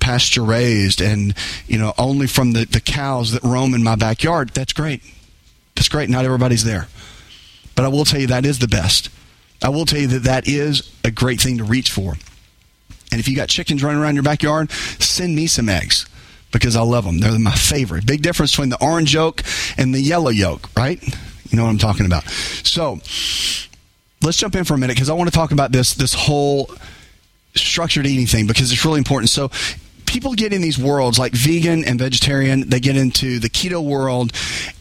[0.00, 1.34] pasture raised and
[1.66, 5.02] you know only from the, the cows that roam in my backyard, that's great.
[5.74, 6.10] That's great.
[6.10, 6.88] Not everybody's there.
[7.78, 9.08] But I will tell you that is the best.
[9.62, 12.14] I will tell you that that is a great thing to reach for.
[13.12, 16.04] And if you got chickens running around your backyard, send me some eggs
[16.50, 17.18] because I love them.
[17.18, 18.04] They're my favorite.
[18.04, 19.44] Big difference between the orange yolk
[19.76, 21.00] and the yellow yolk, right?
[21.50, 22.28] You know what I'm talking about.
[22.28, 22.94] So
[24.22, 26.72] let's jump in for a minute because I want to talk about this this whole
[27.54, 29.30] structured eating thing because it's really important.
[29.30, 29.52] So
[30.08, 32.68] people get in these worlds like vegan and vegetarian.
[32.68, 34.32] They get into the keto world,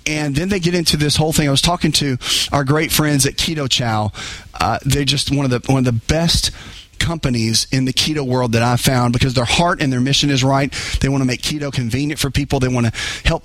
[0.05, 1.47] and then they get into this whole thing.
[1.47, 2.17] I was talking to
[2.51, 4.11] our great friends at Keto Chow.
[4.59, 6.51] Uh, they're just one of the one of the best
[6.97, 10.43] companies in the keto world that I've found because their heart and their mission is
[10.43, 10.73] right.
[11.01, 12.59] They want to make keto convenient for people.
[12.59, 12.91] They want to
[13.25, 13.43] help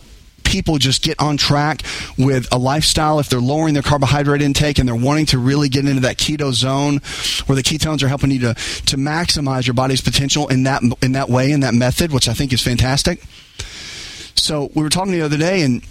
[0.53, 1.83] people just get on track
[2.19, 5.87] with a lifestyle if they're lowering their carbohydrate intake and they're wanting to really get
[5.87, 7.01] into that keto zone
[7.47, 11.13] where the ketones are helping you to to maximize your body's potential in that in
[11.13, 13.23] that way in that method which I think is fantastic.
[14.35, 15.83] So we were talking the other day and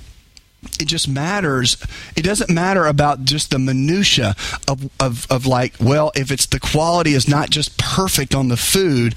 [0.80, 1.78] it just matters.
[2.16, 4.36] It doesn't matter about just the minutia
[4.68, 8.58] of, of, of like, well, if it's the quality is not just perfect on the
[8.58, 9.16] food.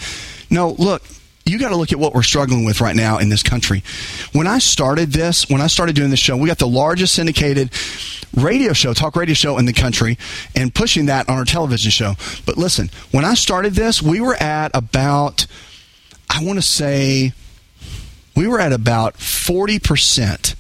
[0.49, 1.03] No, look,
[1.47, 3.83] you got to look at what we're struggling with right now in this country.
[4.33, 7.71] When I started this, when I started doing this show, we got the largest syndicated
[8.35, 10.17] radio show, talk radio show in the country,
[10.57, 12.15] and pushing that on our television show.
[12.47, 15.47] But listen, when I started this, we were at about,
[16.31, 17.33] I want to say,
[18.35, 20.55] we were at about 40%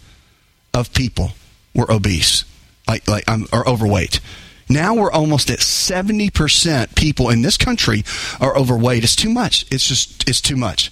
[0.74, 1.30] of people
[1.74, 2.44] were obese,
[2.86, 4.20] like, like, um, or overweight.
[4.68, 8.04] Now we're almost at 70% people in this country
[8.40, 9.04] are overweight.
[9.04, 9.66] It's too much.
[9.70, 10.90] It's just, it's too much.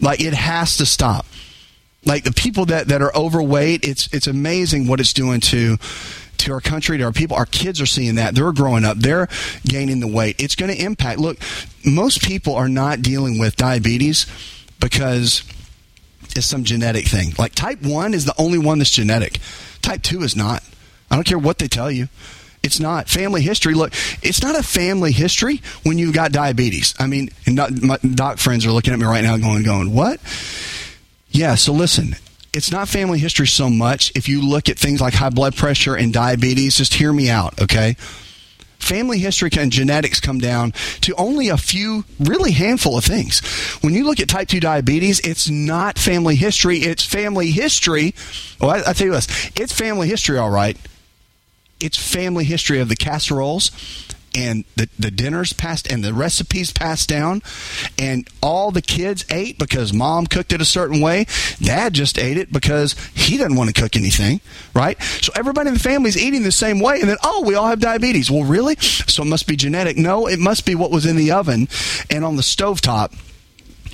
[0.00, 1.26] Like it has to stop.
[2.04, 5.76] Like the people that, that are overweight, it's, it's amazing what it's doing to,
[6.38, 7.36] to our country, to our people.
[7.36, 8.34] Our kids are seeing that.
[8.34, 8.98] They're growing up.
[8.98, 9.28] They're
[9.64, 10.36] gaining the weight.
[10.38, 11.18] It's going to impact.
[11.18, 11.38] Look,
[11.84, 14.26] most people are not dealing with diabetes
[14.78, 15.42] because
[16.36, 17.32] it's some genetic thing.
[17.38, 19.38] Like type 1 is the only one that's genetic.
[19.82, 20.62] Type 2 is not.
[21.10, 22.08] I don't care what they tell you.
[22.66, 23.74] It's not family history.
[23.74, 26.94] Look, it's not a family history when you've got diabetes.
[26.98, 30.20] I mean, not, my doc friends are looking at me right now, going, "Going what?"
[31.30, 31.54] Yeah.
[31.54, 32.16] So listen,
[32.52, 34.10] it's not family history so much.
[34.16, 37.60] If you look at things like high blood pressure and diabetes, just hear me out,
[37.62, 37.96] okay?
[38.78, 43.40] Family history and genetics come down to only a few, really handful of things.
[43.82, 46.78] When you look at type 2 diabetes, it's not family history.
[46.78, 48.14] It's family history.
[48.60, 50.76] Well, I, I tell you this, it's family history, all right
[51.80, 53.70] it's family history of the casseroles
[54.36, 57.42] and the, the dinners passed and the recipes passed down.
[57.98, 61.26] And all the kids ate because mom cooked it a certain way.
[61.58, 64.40] Dad just ate it because he doesn't want to cook anything
[64.74, 65.00] right?
[65.22, 67.00] So everybody in the family is eating the same way.
[67.00, 68.30] And then oh we all have diabetes.
[68.30, 68.76] Well really?
[68.76, 69.96] So it must be genetic.
[69.96, 71.68] No it must be what was in the oven
[72.10, 73.14] and on the stovetop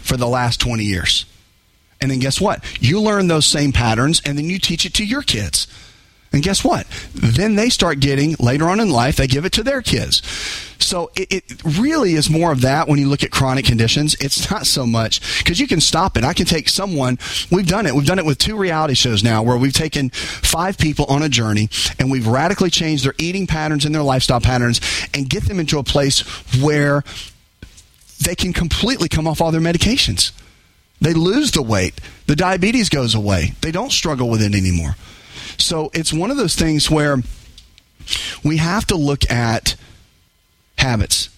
[0.03, 1.25] for the last 20 years.
[2.01, 2.64] And then guess what?
[2.83, 5.68] You learn those same patterns and then you teach it to your kids
[6.33, 6.87] and guess what?
[7.14, 10.23] Then they start getting, later on in life, they give it to their kids.
[10.79, 14.14] So it, it really is more of that when you look at chronic conditions.
[14.21, 16.25] It's not so much because you can stop it.
[16.25, 17.18] I can take someone,
[17.51, 17.95] we've done it.
[17.95, 21.29] We've done it with two reality shows now where we've taken five people on a
[21.29, 21.68] journey
[21.99, 24.81] and we've radically changed their eating patterns and their lifestyle patterns
[25.14, 26.21] and get them into a place
[26.61, 27.05] where
[28.21, 30.33] they can completely come off all their medications
[31.01, 32.01] They lose the weight.
[32.27, 33.55] The diabetes goes away.
[33.61, 34.97] They don't struggle with it anymore.
[35.63, 37.19] So it's one of those things where
[38.45, 39.77] we have to look at
[40.79, 41.29] habits.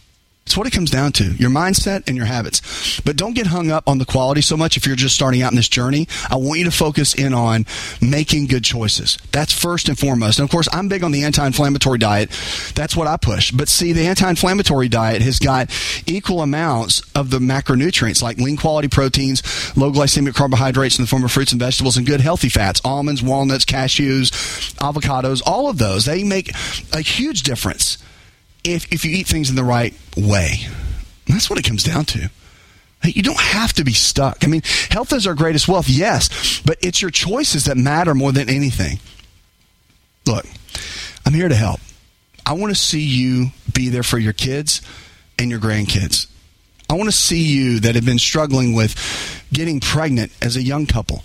[0.47, 3.01] It's what it comes down to your mindset and your habits.
[3.01, 5.53] But don't get hung up on the quality so much if you're just starting out
[5.53, 6.07] in this journey.
[6.31, 7.65] I want you to focus in on
[8.01, 9.17] making good choices.
[9.33, 10.39] That's first and foremost.
[10.39, 12.29] And of course, I'm big on the anti inflammatory diet.
[12.75, 13.53] That's what I push.
[13.53, 15.71] But see, the anti inflammatory diet has got
[16.07, 19.43] equal amounts of the macronutrients like lean quality proteins,
[19.77, 23.23] low glycemic carbohydrates in the form of fruits and vegetables, and good healthy fats almonds,
[23.23, 24.31] walnuts, cashews,
[24.75, 26.05] avocados, all of those.
[26.05, 26.53] They make
[26.93, 27.99] a huge difference
[28.65, 30.67] if, if you eat things in the right way.
[31.27, 32.31] That's what it comes down to.
[33.03, 34.45] You don't have to be stuck.
[34.45, 38.33] I mean, health is our greatest wealth, yes, but it's your choices that matter more
[38.33, 38.99] than anything.
[40.27, 40.47] Look,
[41.27, 41.81] I'm here to help.
[42.47, 44.81] I want to see you be there for your kids
[45.39, 46.29] and your grandkids.
[46.89, 48.95] I want to see you that have been struggling with
[49.53, 51.23] getting pregnant as a young couple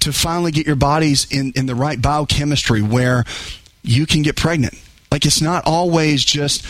[0.00, 3.24] to finally get your bodies in, in the right biochemistry where
[3.82, 4.74] you can get pregnant
[5.10, 6.64] like it's not always just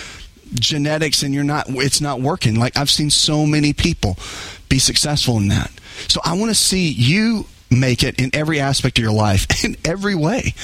[0.54, 2.56] genetics and you're not it's not working.
[2.56, 4.16] Like I've seen so many people
[4.68, 5.70] be successful in that.
[6.08, 9.76] So I want to see you make it in every aspect of your life in
[9.84, 10.54] every way.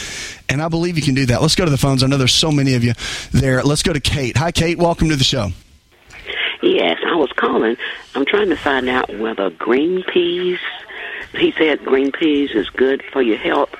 [0.48, 1.40] And I believe you can do that.
[1.40, 2.02] Let's go to the phones.
[2.02, 2.92] I know there's so many of you
[3.32, 3.62] there.
[3.62, 4.36] Let's go to Kate.
[4.36, 5.48] Hi Kate, welcome to the show.
[6.62, 7.76] Yes, I was calling.
[8.14, 10.60] I'm trying to find out whether green peas
[11.38, 13.74] he said green peas is good for your health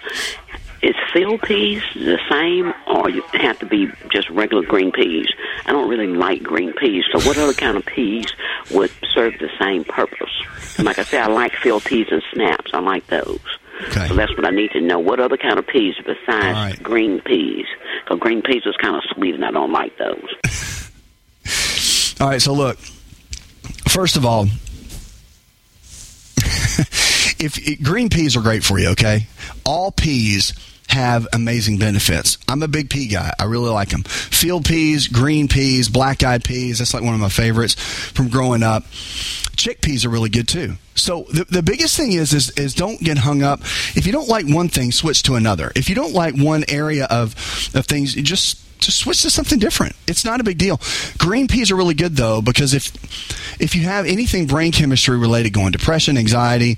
[0.82, 5.26] is field peas the same, or you have to be just regular green peas?
[5.64, 8.26] I don't really like green peas, so what other kind of peas
[8.72, 10.32] would serve the same purpose?
[10.76, 12.72] And like I said, I like field peas and snaps.
[12.74, 13.38] I like those.
[13.88, 14.08] Okay.
[14.08, 14.98] So that's what I need to know.
[14.98, 16.82] What other kind of peas besides right.
[16.82, 17.66] green peas?
[18.04, 20.28] Because green peas is kind of sweet, and I don't like those.
[22.20, 22.78] All right, so look,
[23.88, 24.44] first of all,
[27.38, 29.26] if green peas are great for you, okay?
[29.64, 30.52] All peas
[30.92, 32.38] have amazing benefits.
[32.48, 33.32] I'm a big pea guy.
[33.38, 34.02] I really like them.
[34.02, 36.78] Field peas, green peas, black eyed peas.
[36.78, 38.84] That's like one of my favorites from growing up.
[39.56, 40.74] Chickpeas are really good too.
[40.94, 43.60] So the, the biggest thing is, is is don't get hung up.
[43.94, 45.72] If you don't like one thing, switch to another.
[45.74, 47.34] If you don't like one area of
[47.74, 49.94] of things, just just switch to something different.
[50.06, 50.80] It's not a big deal.
[51.18, 52.92] Green peas are really good though because if
[53.60, 56.76] if you have anything brain chemistry related, going depression, anxiety,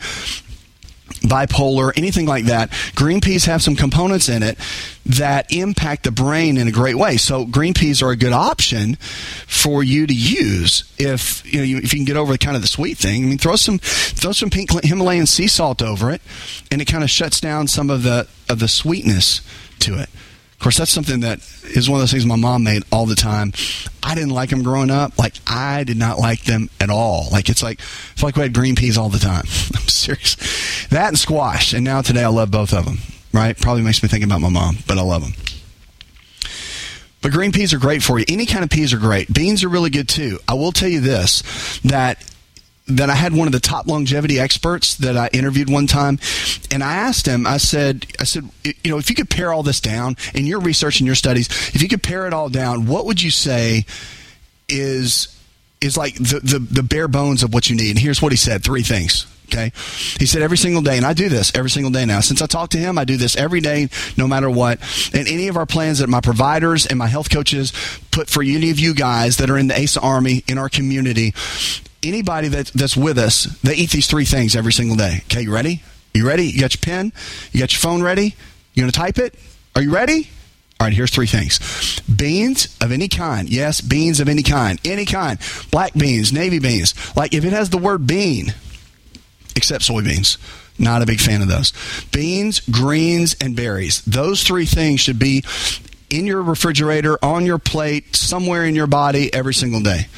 [1.22, 4.58] bipolar, anything like that, green peas have some components in it
[5.06, 7.16] that impact the brain in a great way.
[7.16, 8.96] So green peas are a good option
[9.46, 12.62] for you to use if you know if you can get over the kind of
[12.62, 13.24] the sweet thing.
[13.24, 16.22] I mean, throw some throw some pink Himalayan sea salt over it,
[16.70, 19.42] and it kind of shuts down some of the of the sweetness
[19.80, 20.08] to it.
[20.64, 23.52] Course, that's something that is one of those things my mom made all the time.
[24.02, 25.18] I didn't like them growing up.
[25.18, 27.28] Like I did not like them at all.
[27.30, 27.80] Like it's like
[28.14, 29.44] it's like we had green peas all the time.
[29.76, 30.86] I'm serious.
[30.86, 31.74] That and squash.
[31.74, 32.96] And now today I love both of them.
[33.30, 33.54] Right?
[33.54, 35.34] Probably makes me think about my mom, but I love them.
[37.20, 38.24] But green peas are great for you.
[38.26, 39.30] Any kind of peas are great.
[39.30, 40.38] Beans are really good too.
[40.48, 42.24] I will tell you this that
[42.86, 46.18] that I had one of the top longevity experts that I interviewed one time,
[46.70, 47.46] and I asked him.
[47.46, 50.60] I said, I said, you know, if you could pare all this down in your
[50.60, 53.86] research and your studies, if you could pare it all down, what would you say
[54.68, 55.30] is
[55.80, 57.90] is like the, the, the bare bones of what you need?
[57.90, 59.26] And here's what he said: three things.
[59.46, 59.72] Okay.
[60.18, 62.20] He said every single day, and I do this every single day now.
[62.20, 64.80] Since I talked to him, I do this every day, no matter what.
[65.14, 67.72] And any of our plans that my providers and my health coaches
[68.10, 71.34] put for any of you guys that are in the ASA Army in our community,
[72.04, 75.22] anybody that, that's with us, they eat these three things every single day.
[75.24, 75.82] Okay, you ready?
[76.12, 76.46] You ready?
[76.46, 77.12] You got your pen?
[77.52, 78.34] You got your phone ready?
[78.74, 79.34] You going to type it?
[79.74, 80.28] Are you ready?
[80.80, 83.48] All right, here's three things beans of any kind.
[83.48, 84.80] Yes, beans of any kind.
[84.84, 85.38] Any kind.
[85.70, 86.94] Black beans, navy beans.
[87.16, 88.54] Like if it has the word bean,
[89.56, 90.36] except soybeans.
[90.76, 91.72] Not a big fan of those.
[92.12, 94.02] Beans, greens, and berries.
[94.02, 95.44] Those three things should be
[96.10, 100.08] in your refrigerator, on your plate, somewhere in your body every single day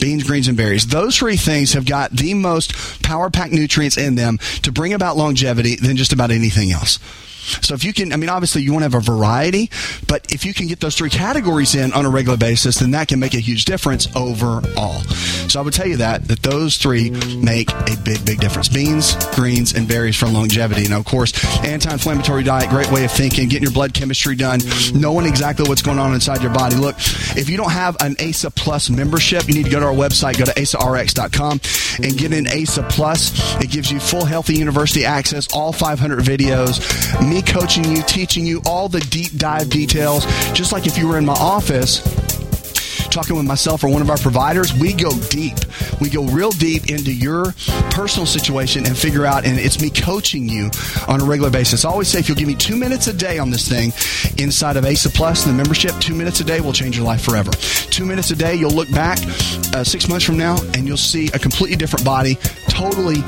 [0.00, 0.86] beans, greens, and berries.
[0.86, 5.16] Those three things have got the most power packed nutrients in them to bring about
[5.16, 6.98] longevity than just about anything else.
[7.62, 9.70] So if you can, I mean, obviously you want to have a variety,
[10.06, 13.08] but if you can get those three categories in on a regular basis, then that
[13.08, 15.00] can make a huge difference overall.
[15.48, 19.14] So I would tell you that that those three make a big, big difference: beans,
[19.34, 20.88] greens, and berries for longevity.
[20.88, 21.32] Now, of course,
[21.64, 24.60] anti-inflammatory diet, great way of thinking, getting your blood chemistry done,
[24.94, 26.76] knowing exactly what's going on inside your body.
[26.76, 26.96] Look,
[27.36, 30.38] if you don't have an ASA Plus membership, you need to go to our website,
[30.38, 31.60] go to asarx.com,
[32.02, 33.60] and get an ASA Plus.
[33.60, 36.80] It gives you full healthy university access, all 500 videos,
[37.30, 41.16] me coaching you, teaching you all the deep dive details, just like if you were
[41.16, 42.00] in my office
[43.10, 45.56] talking with myself or one of our providers, we go deep.
[46.00, 47.52] We go real deep into your
[47.90, 50.70] personal situation and figure out, and it's me coaching you
[51.08, 51.84] on a regular basis.
[51.84, 53.92] I always say if you'll give me two minutes a day on this thing
[54.42, 57.50] inside of ASA Plus, the membership, two minutes a day will change your life forever.
[57.50, 59.18] Two minutes a day, you'll look back
[59.74, 62.36] uh, six months from now and you'll see a completely different body,
[62.68, 63.22] totally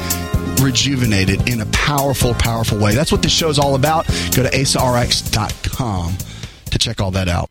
[0.62, 2.94] rejuvenated in a powerful, powerful way.
[2.94, 4.06] That's what this show is all about.
[4.34, 6.16] Go to asarx.com
[6.70, 7.50] to check all that out.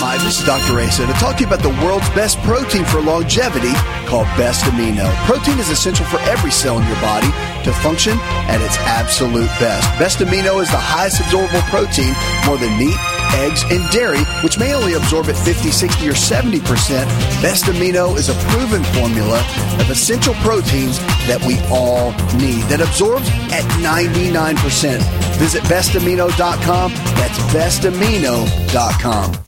[0.00, 0.78] Hi, this is Dr.
[0.78, 3.74] Asa to talk to you about the world's best protein for longevity
[4.06, 5.10] called Best Amino.
[5.26, 7.26] Protein is essential for every cell in your body
[7.66, 8.14] to function
[8.46, 9.82] at its absolute best.
[9.98, 12.14] Best Amino is the highest absorbable protein,
[12.46, 12.94] more than meat,
[13.34, 17.06] eggs, and dairy, which may only absorb at 50, 60, or 70%.
[17.42, 19.40] Best Amino is a proven formula
[19.80, 25.00] of essential proteins that we all need that absorbs at 99%.
[25.38, 26.92] Visit bestamino.com.
[26.92, 29.47] That's bestamino.com.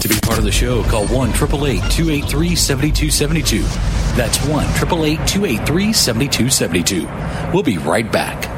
[0.00, 3.62] To be part of the show, call 1 888 283 7272.
[4.16, 7.52] That's 1 888 283 7272.
[7.52, 8.57] We'll be right back.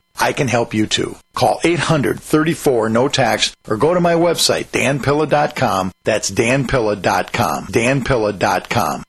[0.21, 1.15] I can help you too.
[1.33, 5.91] Call 834 no tax or go to my website danpilla.com.
[6.03, 7.67] That's danpilla.com.
[7.67, 9.03] danpilla.com.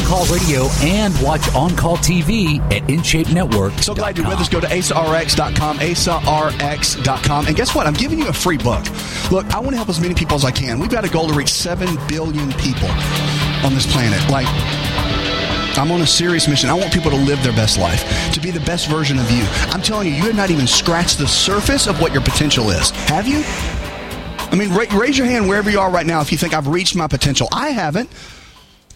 [0.00, 3.72] On Call Radio and watch On Call TV at InShape Network.
[3.74, 4.48] So glad you're with us.
[4.48, 7.46] Go to asarx.com, asarx.com.
[7.46, 7.86] And guess what?
[7.86, 8.82] I'm giving you a free book.
[9.30, 10.78] Look, I want to help as many people as I can.
[10.78, 12.88] We've got a goal to reach 7 billion people
[13.62, 14.18] on this planet.
[14.30, 14.46] Like,
[15.76, 16.70] I'm on a serious mission.
[16.70, 19.44] I want people to live their best life, to be the best version of you.
[19.70, 22.90] I'm telling you, you have not even scratched the surface of what your potential is.
[23.08, 23.42] Have you?
[24.50, 26.68] I mean, ra- raise your hand wherever you are right now if you think I've
[26.68, 27.48] reached my potential.
[27.52, 28.08] I haven't.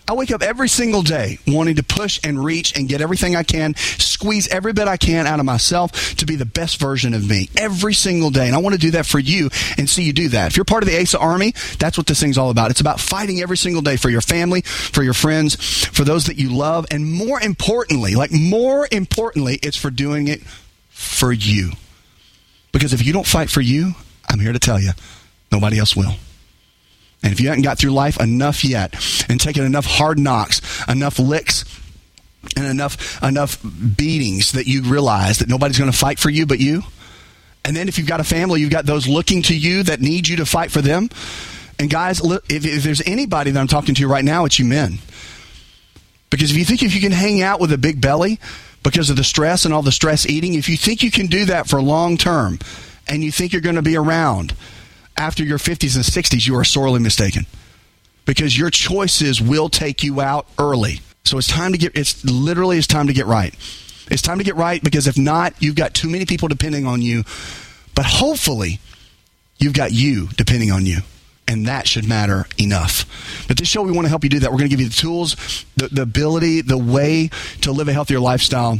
[0.07, 3.43] I wake up every single day wanting to push and reach and get everything I
[3.43, 7.29] can, squeeze every bit I can out of myself to be the best version of
[7.29, 8.47] me every single day.
[8.47, 9.49] And I want to do that for you
[9.79, 10.49] and see you do that.
[10.49, 12.71] If you're part of the ASA Army, that's what this thing's all about.
[12.71, 15.55] It's about fighting every single day for your family, for your friends,
[15.89, 20.43] for those that you love, and more importantly, like more importantly, it's for doing it
[20.91, 21.73] for you.
[22.73, 23.93] Because if you don't fight for you,
[24.29, 24.91] I'm here to tell you,
[25.51, 26.15] nobody else will.
[27.25, 28.95] And if you haven't got through life enough yet
[29.31, 31.64] and taken enough hard knocks, enough licks,
[32.55, 33.59] and enough enough
[33.97, 36.83] beatings that you realize that nobody's going to fight for you but you,
[37.64, 40.29] and then if you've got a family, you've got those looking to you that need
[40.29, 41.09] you to fight for them.
[41.79, 44.99] And guys, if, if there's anybody that I'm talking to right now, it's you men.
[46.29, 48.39] Because if you think if you can hang out with a big belly
[48.83, 51.47] because of the stress and all the stress eating, if you think you can do
[51.47, 52.59] that for long term,
[53.09, 54.55] and you think you're going to be around
[55.17, 57.47] after your 50s and 60s, you are sorely mistaken.
[58.25, 61.01] Because your choices will take you out early.
[61.25, 63.55] So it's time to get, it's literally it's time to get right.
[64.11, 67.01] It's time to get right because if not, you've got too many people depending on
[67.01, 67.25] you.
[67.95, 68.81] But hopefully,
[69.59, 70.99] you've got you depending on you.
[71.47, 73.45] And that should matter enough.
[73.47, 74.51] But this show, we want to help you do that.
[74.51, 77.93] We're going to give you the tools, the, the ability, the way to live a
[77.93, 78.79] healthier lifestyle.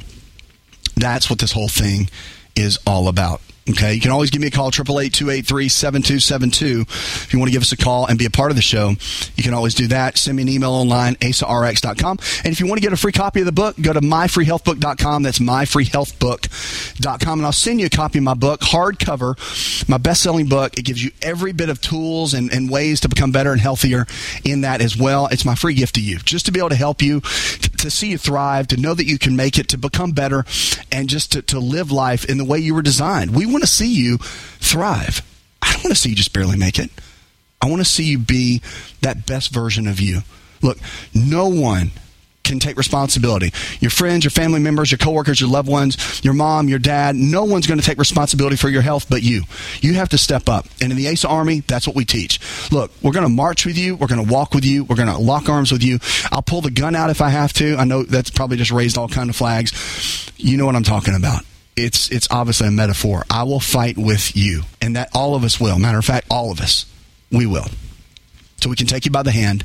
[0.97, 2.09] That's what this whole thing
[2.57, 3.43] is all about.
[3.71, 6.83] Okay, you can always give me a call, 888-283-7272.
[6.83, 8.91] If you want to give us a call and be a part of the show,
[9.37, 10.19] you can always do that.
[10.19, 12.19] Send me an email online, asarx.com.
[12.45, 15.23] And if you want to get a free copy of the book, go to myfreehealthbook.com.
[15.23, 17.39] That's myfreehealthbook.com.
[17.39, 20.79] And I'll send you a copy of my book, hardcover, my best-selling book.
[20.79, 24.07] It gives you every bit of tools and, and ways to become better and healthier
[24.45, 25.29] in that as well.
[25.29, 27.23] It's my free gift to you, just to be able to help you,
[27.79, 30.45] to, see you thrive, to know that you can make it, to become better,
[30.91, 33.35] and just to, to live life in the way you were designed.
[33.35, 35.23] We want to see you thrive.
[35.63, 36.91] I don't want to see you just barely make it.
[37.61, 38.61] I want to see you be
[39.01, 40.21] that best version of you.
[40.63, 40.79] Look,
[41.15, 41.93] no one
[42.45, 43.53] can take responsibility.
[43.81, 47.45] Your friends, your family members, your coworkers, your loved ones, your mom, your dad, no
[47.45, 49.43] one's going to take responsibility for your health but you.
[49.81, 50.67] You have to step up.
[50.81, 52.41] And in the ASA Army, that's what we teach.
[52.71, 53.97] Look, we're going to march with you.
[53.97, 54.85] We're going to walk with you.
[54.85, 55.99] We're going to lock arms with you.
[56.31, 57.77] I'll pull the gun out if I have to.
[57.77, 60.33] I know that's probably just raised all kind of flags.
[60.37, 61.43] You know what I'm talking about
[61.77, 63.25] it's it's obviously a metaphor.
[63.29, 65.79] I will fight with you, and that all of us will.
[65.79, 66.87] Matter of fact, all of us,
[67.33, 67.67] we will.
[68.61, 69.65] So we can take you by the hand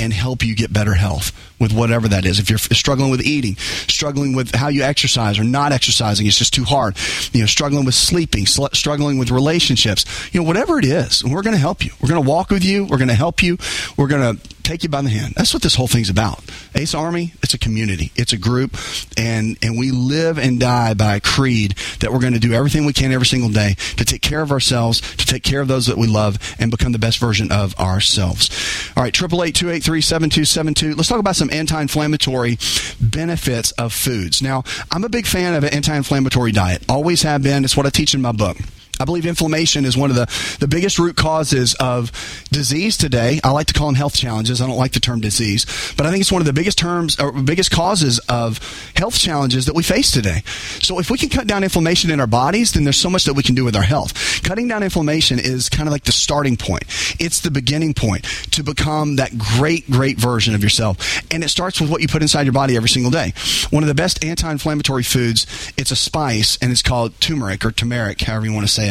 [0.00, 2.40] and help you get better health with whatever that is.
[2.40, 6.54] If you're struggling with eating, struggling with how you exercise or not exercising, it's just
[6.54, 6.96] too hard.
[7.32, 11.42] You know, struggling with sleeping, sl- struggling with relationships, you know, whatever it is, we're
[11.42, 11.92] going to help you.
[12.00, 12.84] We're going to walk with you.
[12.84, 13.58] We're going to help you.
[13.96, 15.34] We're going to take you by the hand.
[15.36, 16.42] That's what this whole thing's about.
[16.74, 18.76] ASA Army, it's a community, it's a group,
[19.16, 22.86] and and we live and die by a creed that we're going to do everything
[22.86, 25.86] we can every single day to take care of ourselves, to take care of those
[25.86, 28.50] that we love, and become the best version of ourselves.
[28.96, 29.56] All right, triple eight
[29.90, 30.94] three seven two seven two.
[30.94, 32.58] Let's talk about some anti-inflammatory
[33.00, 34.40] benefits of foods.
[34.40, 34.62] Now,
[34.92, 36.84] I'm a big fan of an anti-inflammatory diet.
[36.88, 37.64] Always have been.
[37.64, 38.56] It's what I teach in my book.
[39.00, 40.26] I believe inflammation is one of the,
[40.60, 42.12] the biggest root causes of
[42.52, 43.40] disease today.
[43.42, 44.60] I like to call them health challenges.
[44.60, 45.64] I don't like the term disease,
[45.96, 48.58] but I think it's one of the biggest terms or biggest causes of
[48.94, 50.42] health challenges that we face today.
[50.80, 53.32] So if we can cut down inflammation in our bodies, then there's so much that
[53.32, 54.42] we can do with our health.
[54.42, 56.84] Cutting down inflammation is kind of like the starting point.
[57.18, 61.22] It's the beginning point to become that great, great version of yourself.
[61.32, 63.32] And it starts with what you put inside your body every single day.
[63.70, 65.46] One of the best anti-inflammatory foods,
[65.78, 68.89] it's a spice and it's called turmeric or turmeric, however you want to say it.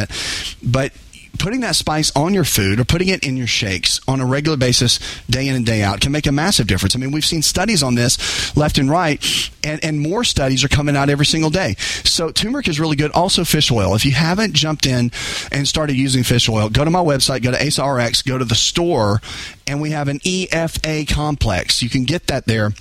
[0.63, 0.93] But
[1.39, 4.57] putting that spice on your food or putting it in your shakes on a regular
[4.57, 6.95] basis, day in and day out, can make a massive difference.
[6.95, 9.23] I mean, we've seen studies on this left and right,
[9.63, 11.75] and, and more studies are coming out every single day.
[12.03, 13.11] So turmeric is really good.
[13.11, 13.95] Also, fish oil.
[13.95, 15.11] If you haven't jumped in
[15.51, 18.55] and started using fish oil, go to my website, go to AsaRx, go to the
[18.55, 19.21] store,
[19.65, 21.81] and we have an EFA complex.
[21.81, 22.71] You can get that there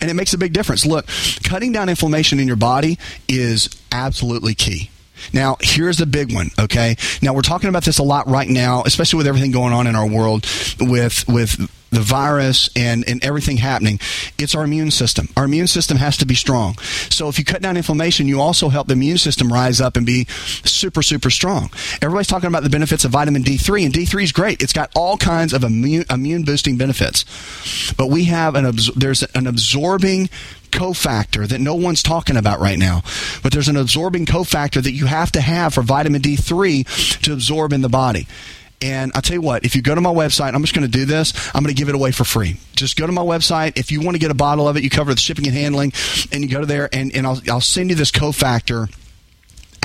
[0.00, 0.86] and it makes a big difference.
[0.86, 1.06] Look,
[1.42, 2.98] cutting down inflammation in your body
[3.28, 4.90] is absolutely key.
[5.32, 6.96] Now, here's the big one, okay?
[7.22, 9.96] Now, we're talking about this a lot right now, especially with everything going on in
[9.96, 10.46] our world
[10.80, 13.98] with with the virus and, and everything happening.
[14.38, 15.28] It's our immune system.
[15.36, 16.76] Our immune system has to be strong.
[17.10, 20.04] So if you cut down inflammation, you also help the immune system rise up and
[20.04, 21.70] be super, super strong.
[22.02, 24.62] Everybody's talking about the benefits of vitamin D3, and D3 is great.
[24.62, 27.24] It's got all kinds of immune, immune boosting benefits.
[27.94, 30.28] But we have an, there's an absorbing
[30.76, 33.02] cofactor that no one's talking about right now.
[33.42, 37.72] But there's an absorbing cofactor that you have to have for vitamin D3 to absorb
[37.72, 38.28] in the body.
[38.82, 40.98] And I'll tell you what, if you go to my website, I'm just going to
[40.98, 41.32] do this.
[41.54, 42.58] I'm going to give it away for free.
[42.74, 43.78] Just go to my website.
[43.78, 45.92] If you want to get a bottle of it, you cover the shipping and handling,
[46.30, 48.92] and you go to there, and, and I'll, I'll send you this cofactor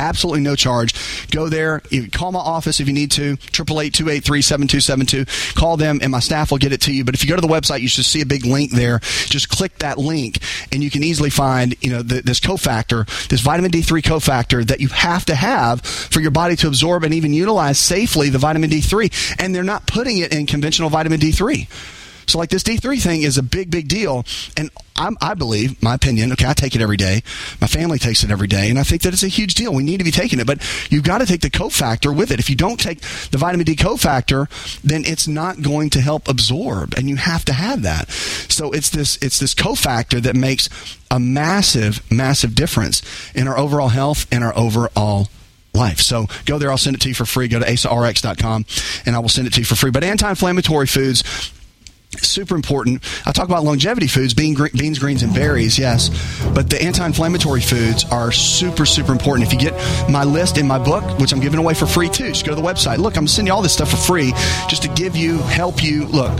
[0.02, 0.94] absolutely no charge.
[1.30, 1.82] Go there.
[2.12, 3.38] Call my office if you need to.
[3.38, 5.56] 888-283-7272.
[5.56, 7.06] Call them and my staff will get it to you.
[7.06, 9.00] But if you go to the website, you should see a big link there.
[9.00, 10.40] Just click that link
[10.72, 14.82] and you can easily find, you know, the, this cofactor, this vitamin D3 cofactor that
[14.82, 18.70] you have to have for your body to absorb and even utilize safely the vitamin
[18.70, 19.36] D3.
[19.40, 21.68] And they're not putting it in conventional vitamin D3.
[22.32, 24.24] So, like this D3 thing is a big, big deal.
[24.56, 27.24] And I'm, i believe, my opinion, okay, I take it every day.
[27.60, 28.70] My family takes it every day.
[28.70, 29.74] And I think that it's a huge deal.
[29.74, 30.48] We need to be taking it.
[30.48, 32.40] But you've got to take the cofactor with it.
[32.40, 34.48] If you don't take the vitamin D cofactor,
[34.82, 36.94] then it's not going to help absorb.
[36.96, 38.10] And you have to have that.
[38.10, 40.70] So, it's this, it's this cofactor that makes
[41.12, 43.02] a massive, massive difference
[43.36, 45.28] in our overall health and our overall
[45.74, 46.00] life.
[46.00, 46.72] So go there.
[46.72, 47.50] I'll send it to you for free.
[47.50, 48.66] Go to asarx.com
[49.06, 49.92] and I will send it to you for free.
[49.92, 51.24] But anti-inflammatory foods
[52.20, 53.04] super important.
[53.26, 56.10] I talk about longevity foods, bean, beans, greens, and berries, yes,
[56.54, 59.48] but the anti-inflammatory foods are super, super important.
[59.48, 59.74] If you get
[60.10, 62.62] my list in my book, which I'm giving away for free too, just go to
[62.62, 62.98] the website.
[62.98, 64.32] Look, I'm sending you all this stuff for free
[64.70, 66.06] just to give you, help you.
[66.06, 66.38] Look,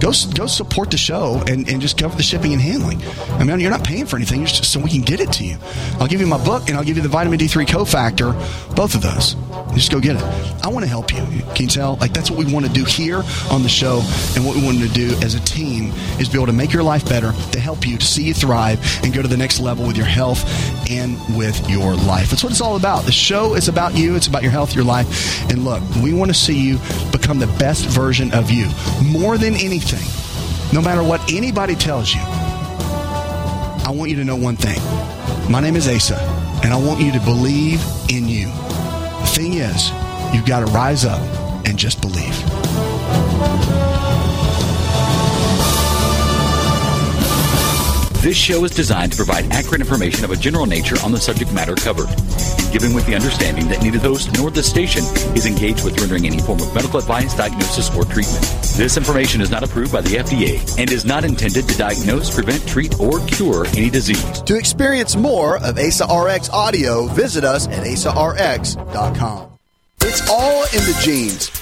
[0.00, 3.02] go go support the show and, and just cover the shipping and handling.
[3.38, 5.56] I mean, you're not paying for anything, just so we can get it to you.
[6.00, 8.34] I'll give you my book and I'll give you the vitamin D3 cofactor,
[8.74, 9.36] both of those.
[9.74, 10.22] Just go get it.
[10.64, 11.24] I want to help you.
[11.54, 11.96] Can you tell?
[11.96, 14.02] Like that's what we want to do here on the show,
[14.34, 16.82] and what we want to do as a team is be able to make your
[16.82, 19.86] life better, to help you, to see you thrive, and go to the next level
[19.86, 20.44] with your health
[20.90, 22.30] and with your life.
[22.30, 23.04] That's what it's all about.
[23.04, 24.16] The show is about you.
[24.16, 26.78] It's about your health, your life, and look, we want to see you
[27.10, 28.68] become the best version of you.
[29.04, 30.06] More than anything,
[30.72, 34.80] no matter what anybody tells you, I want you to know one thing.
[35.50, 36.16] My name is Asa,
[36.62, 38.46] and I want you to believe in you.
[38.46, 39.90] The thing is,
[40.34, 41.20] you've got to rise up
[41.66, 42.61] and just believe.
[48.22, 51.52] This show is designed to provide accurate information of a general nature on the subject
[51.52, 52.06] matter covered,
[52.70, 55.02] given with the understanding that neither the host nor the station
[55.34, 58.44] is engaged with rendering any form of medical advice, diagnosis, or treatment.
[58.76, 62.64] This information is not approved by the FDA and is not intended to diagnose, prevent,
[62.68, 64.40] treat, or cure any disease.
[64.42, 69.48] To experience more of ASA RX audio, visit us at asarx.com.
[70.02, 71.61] It's all in the genes.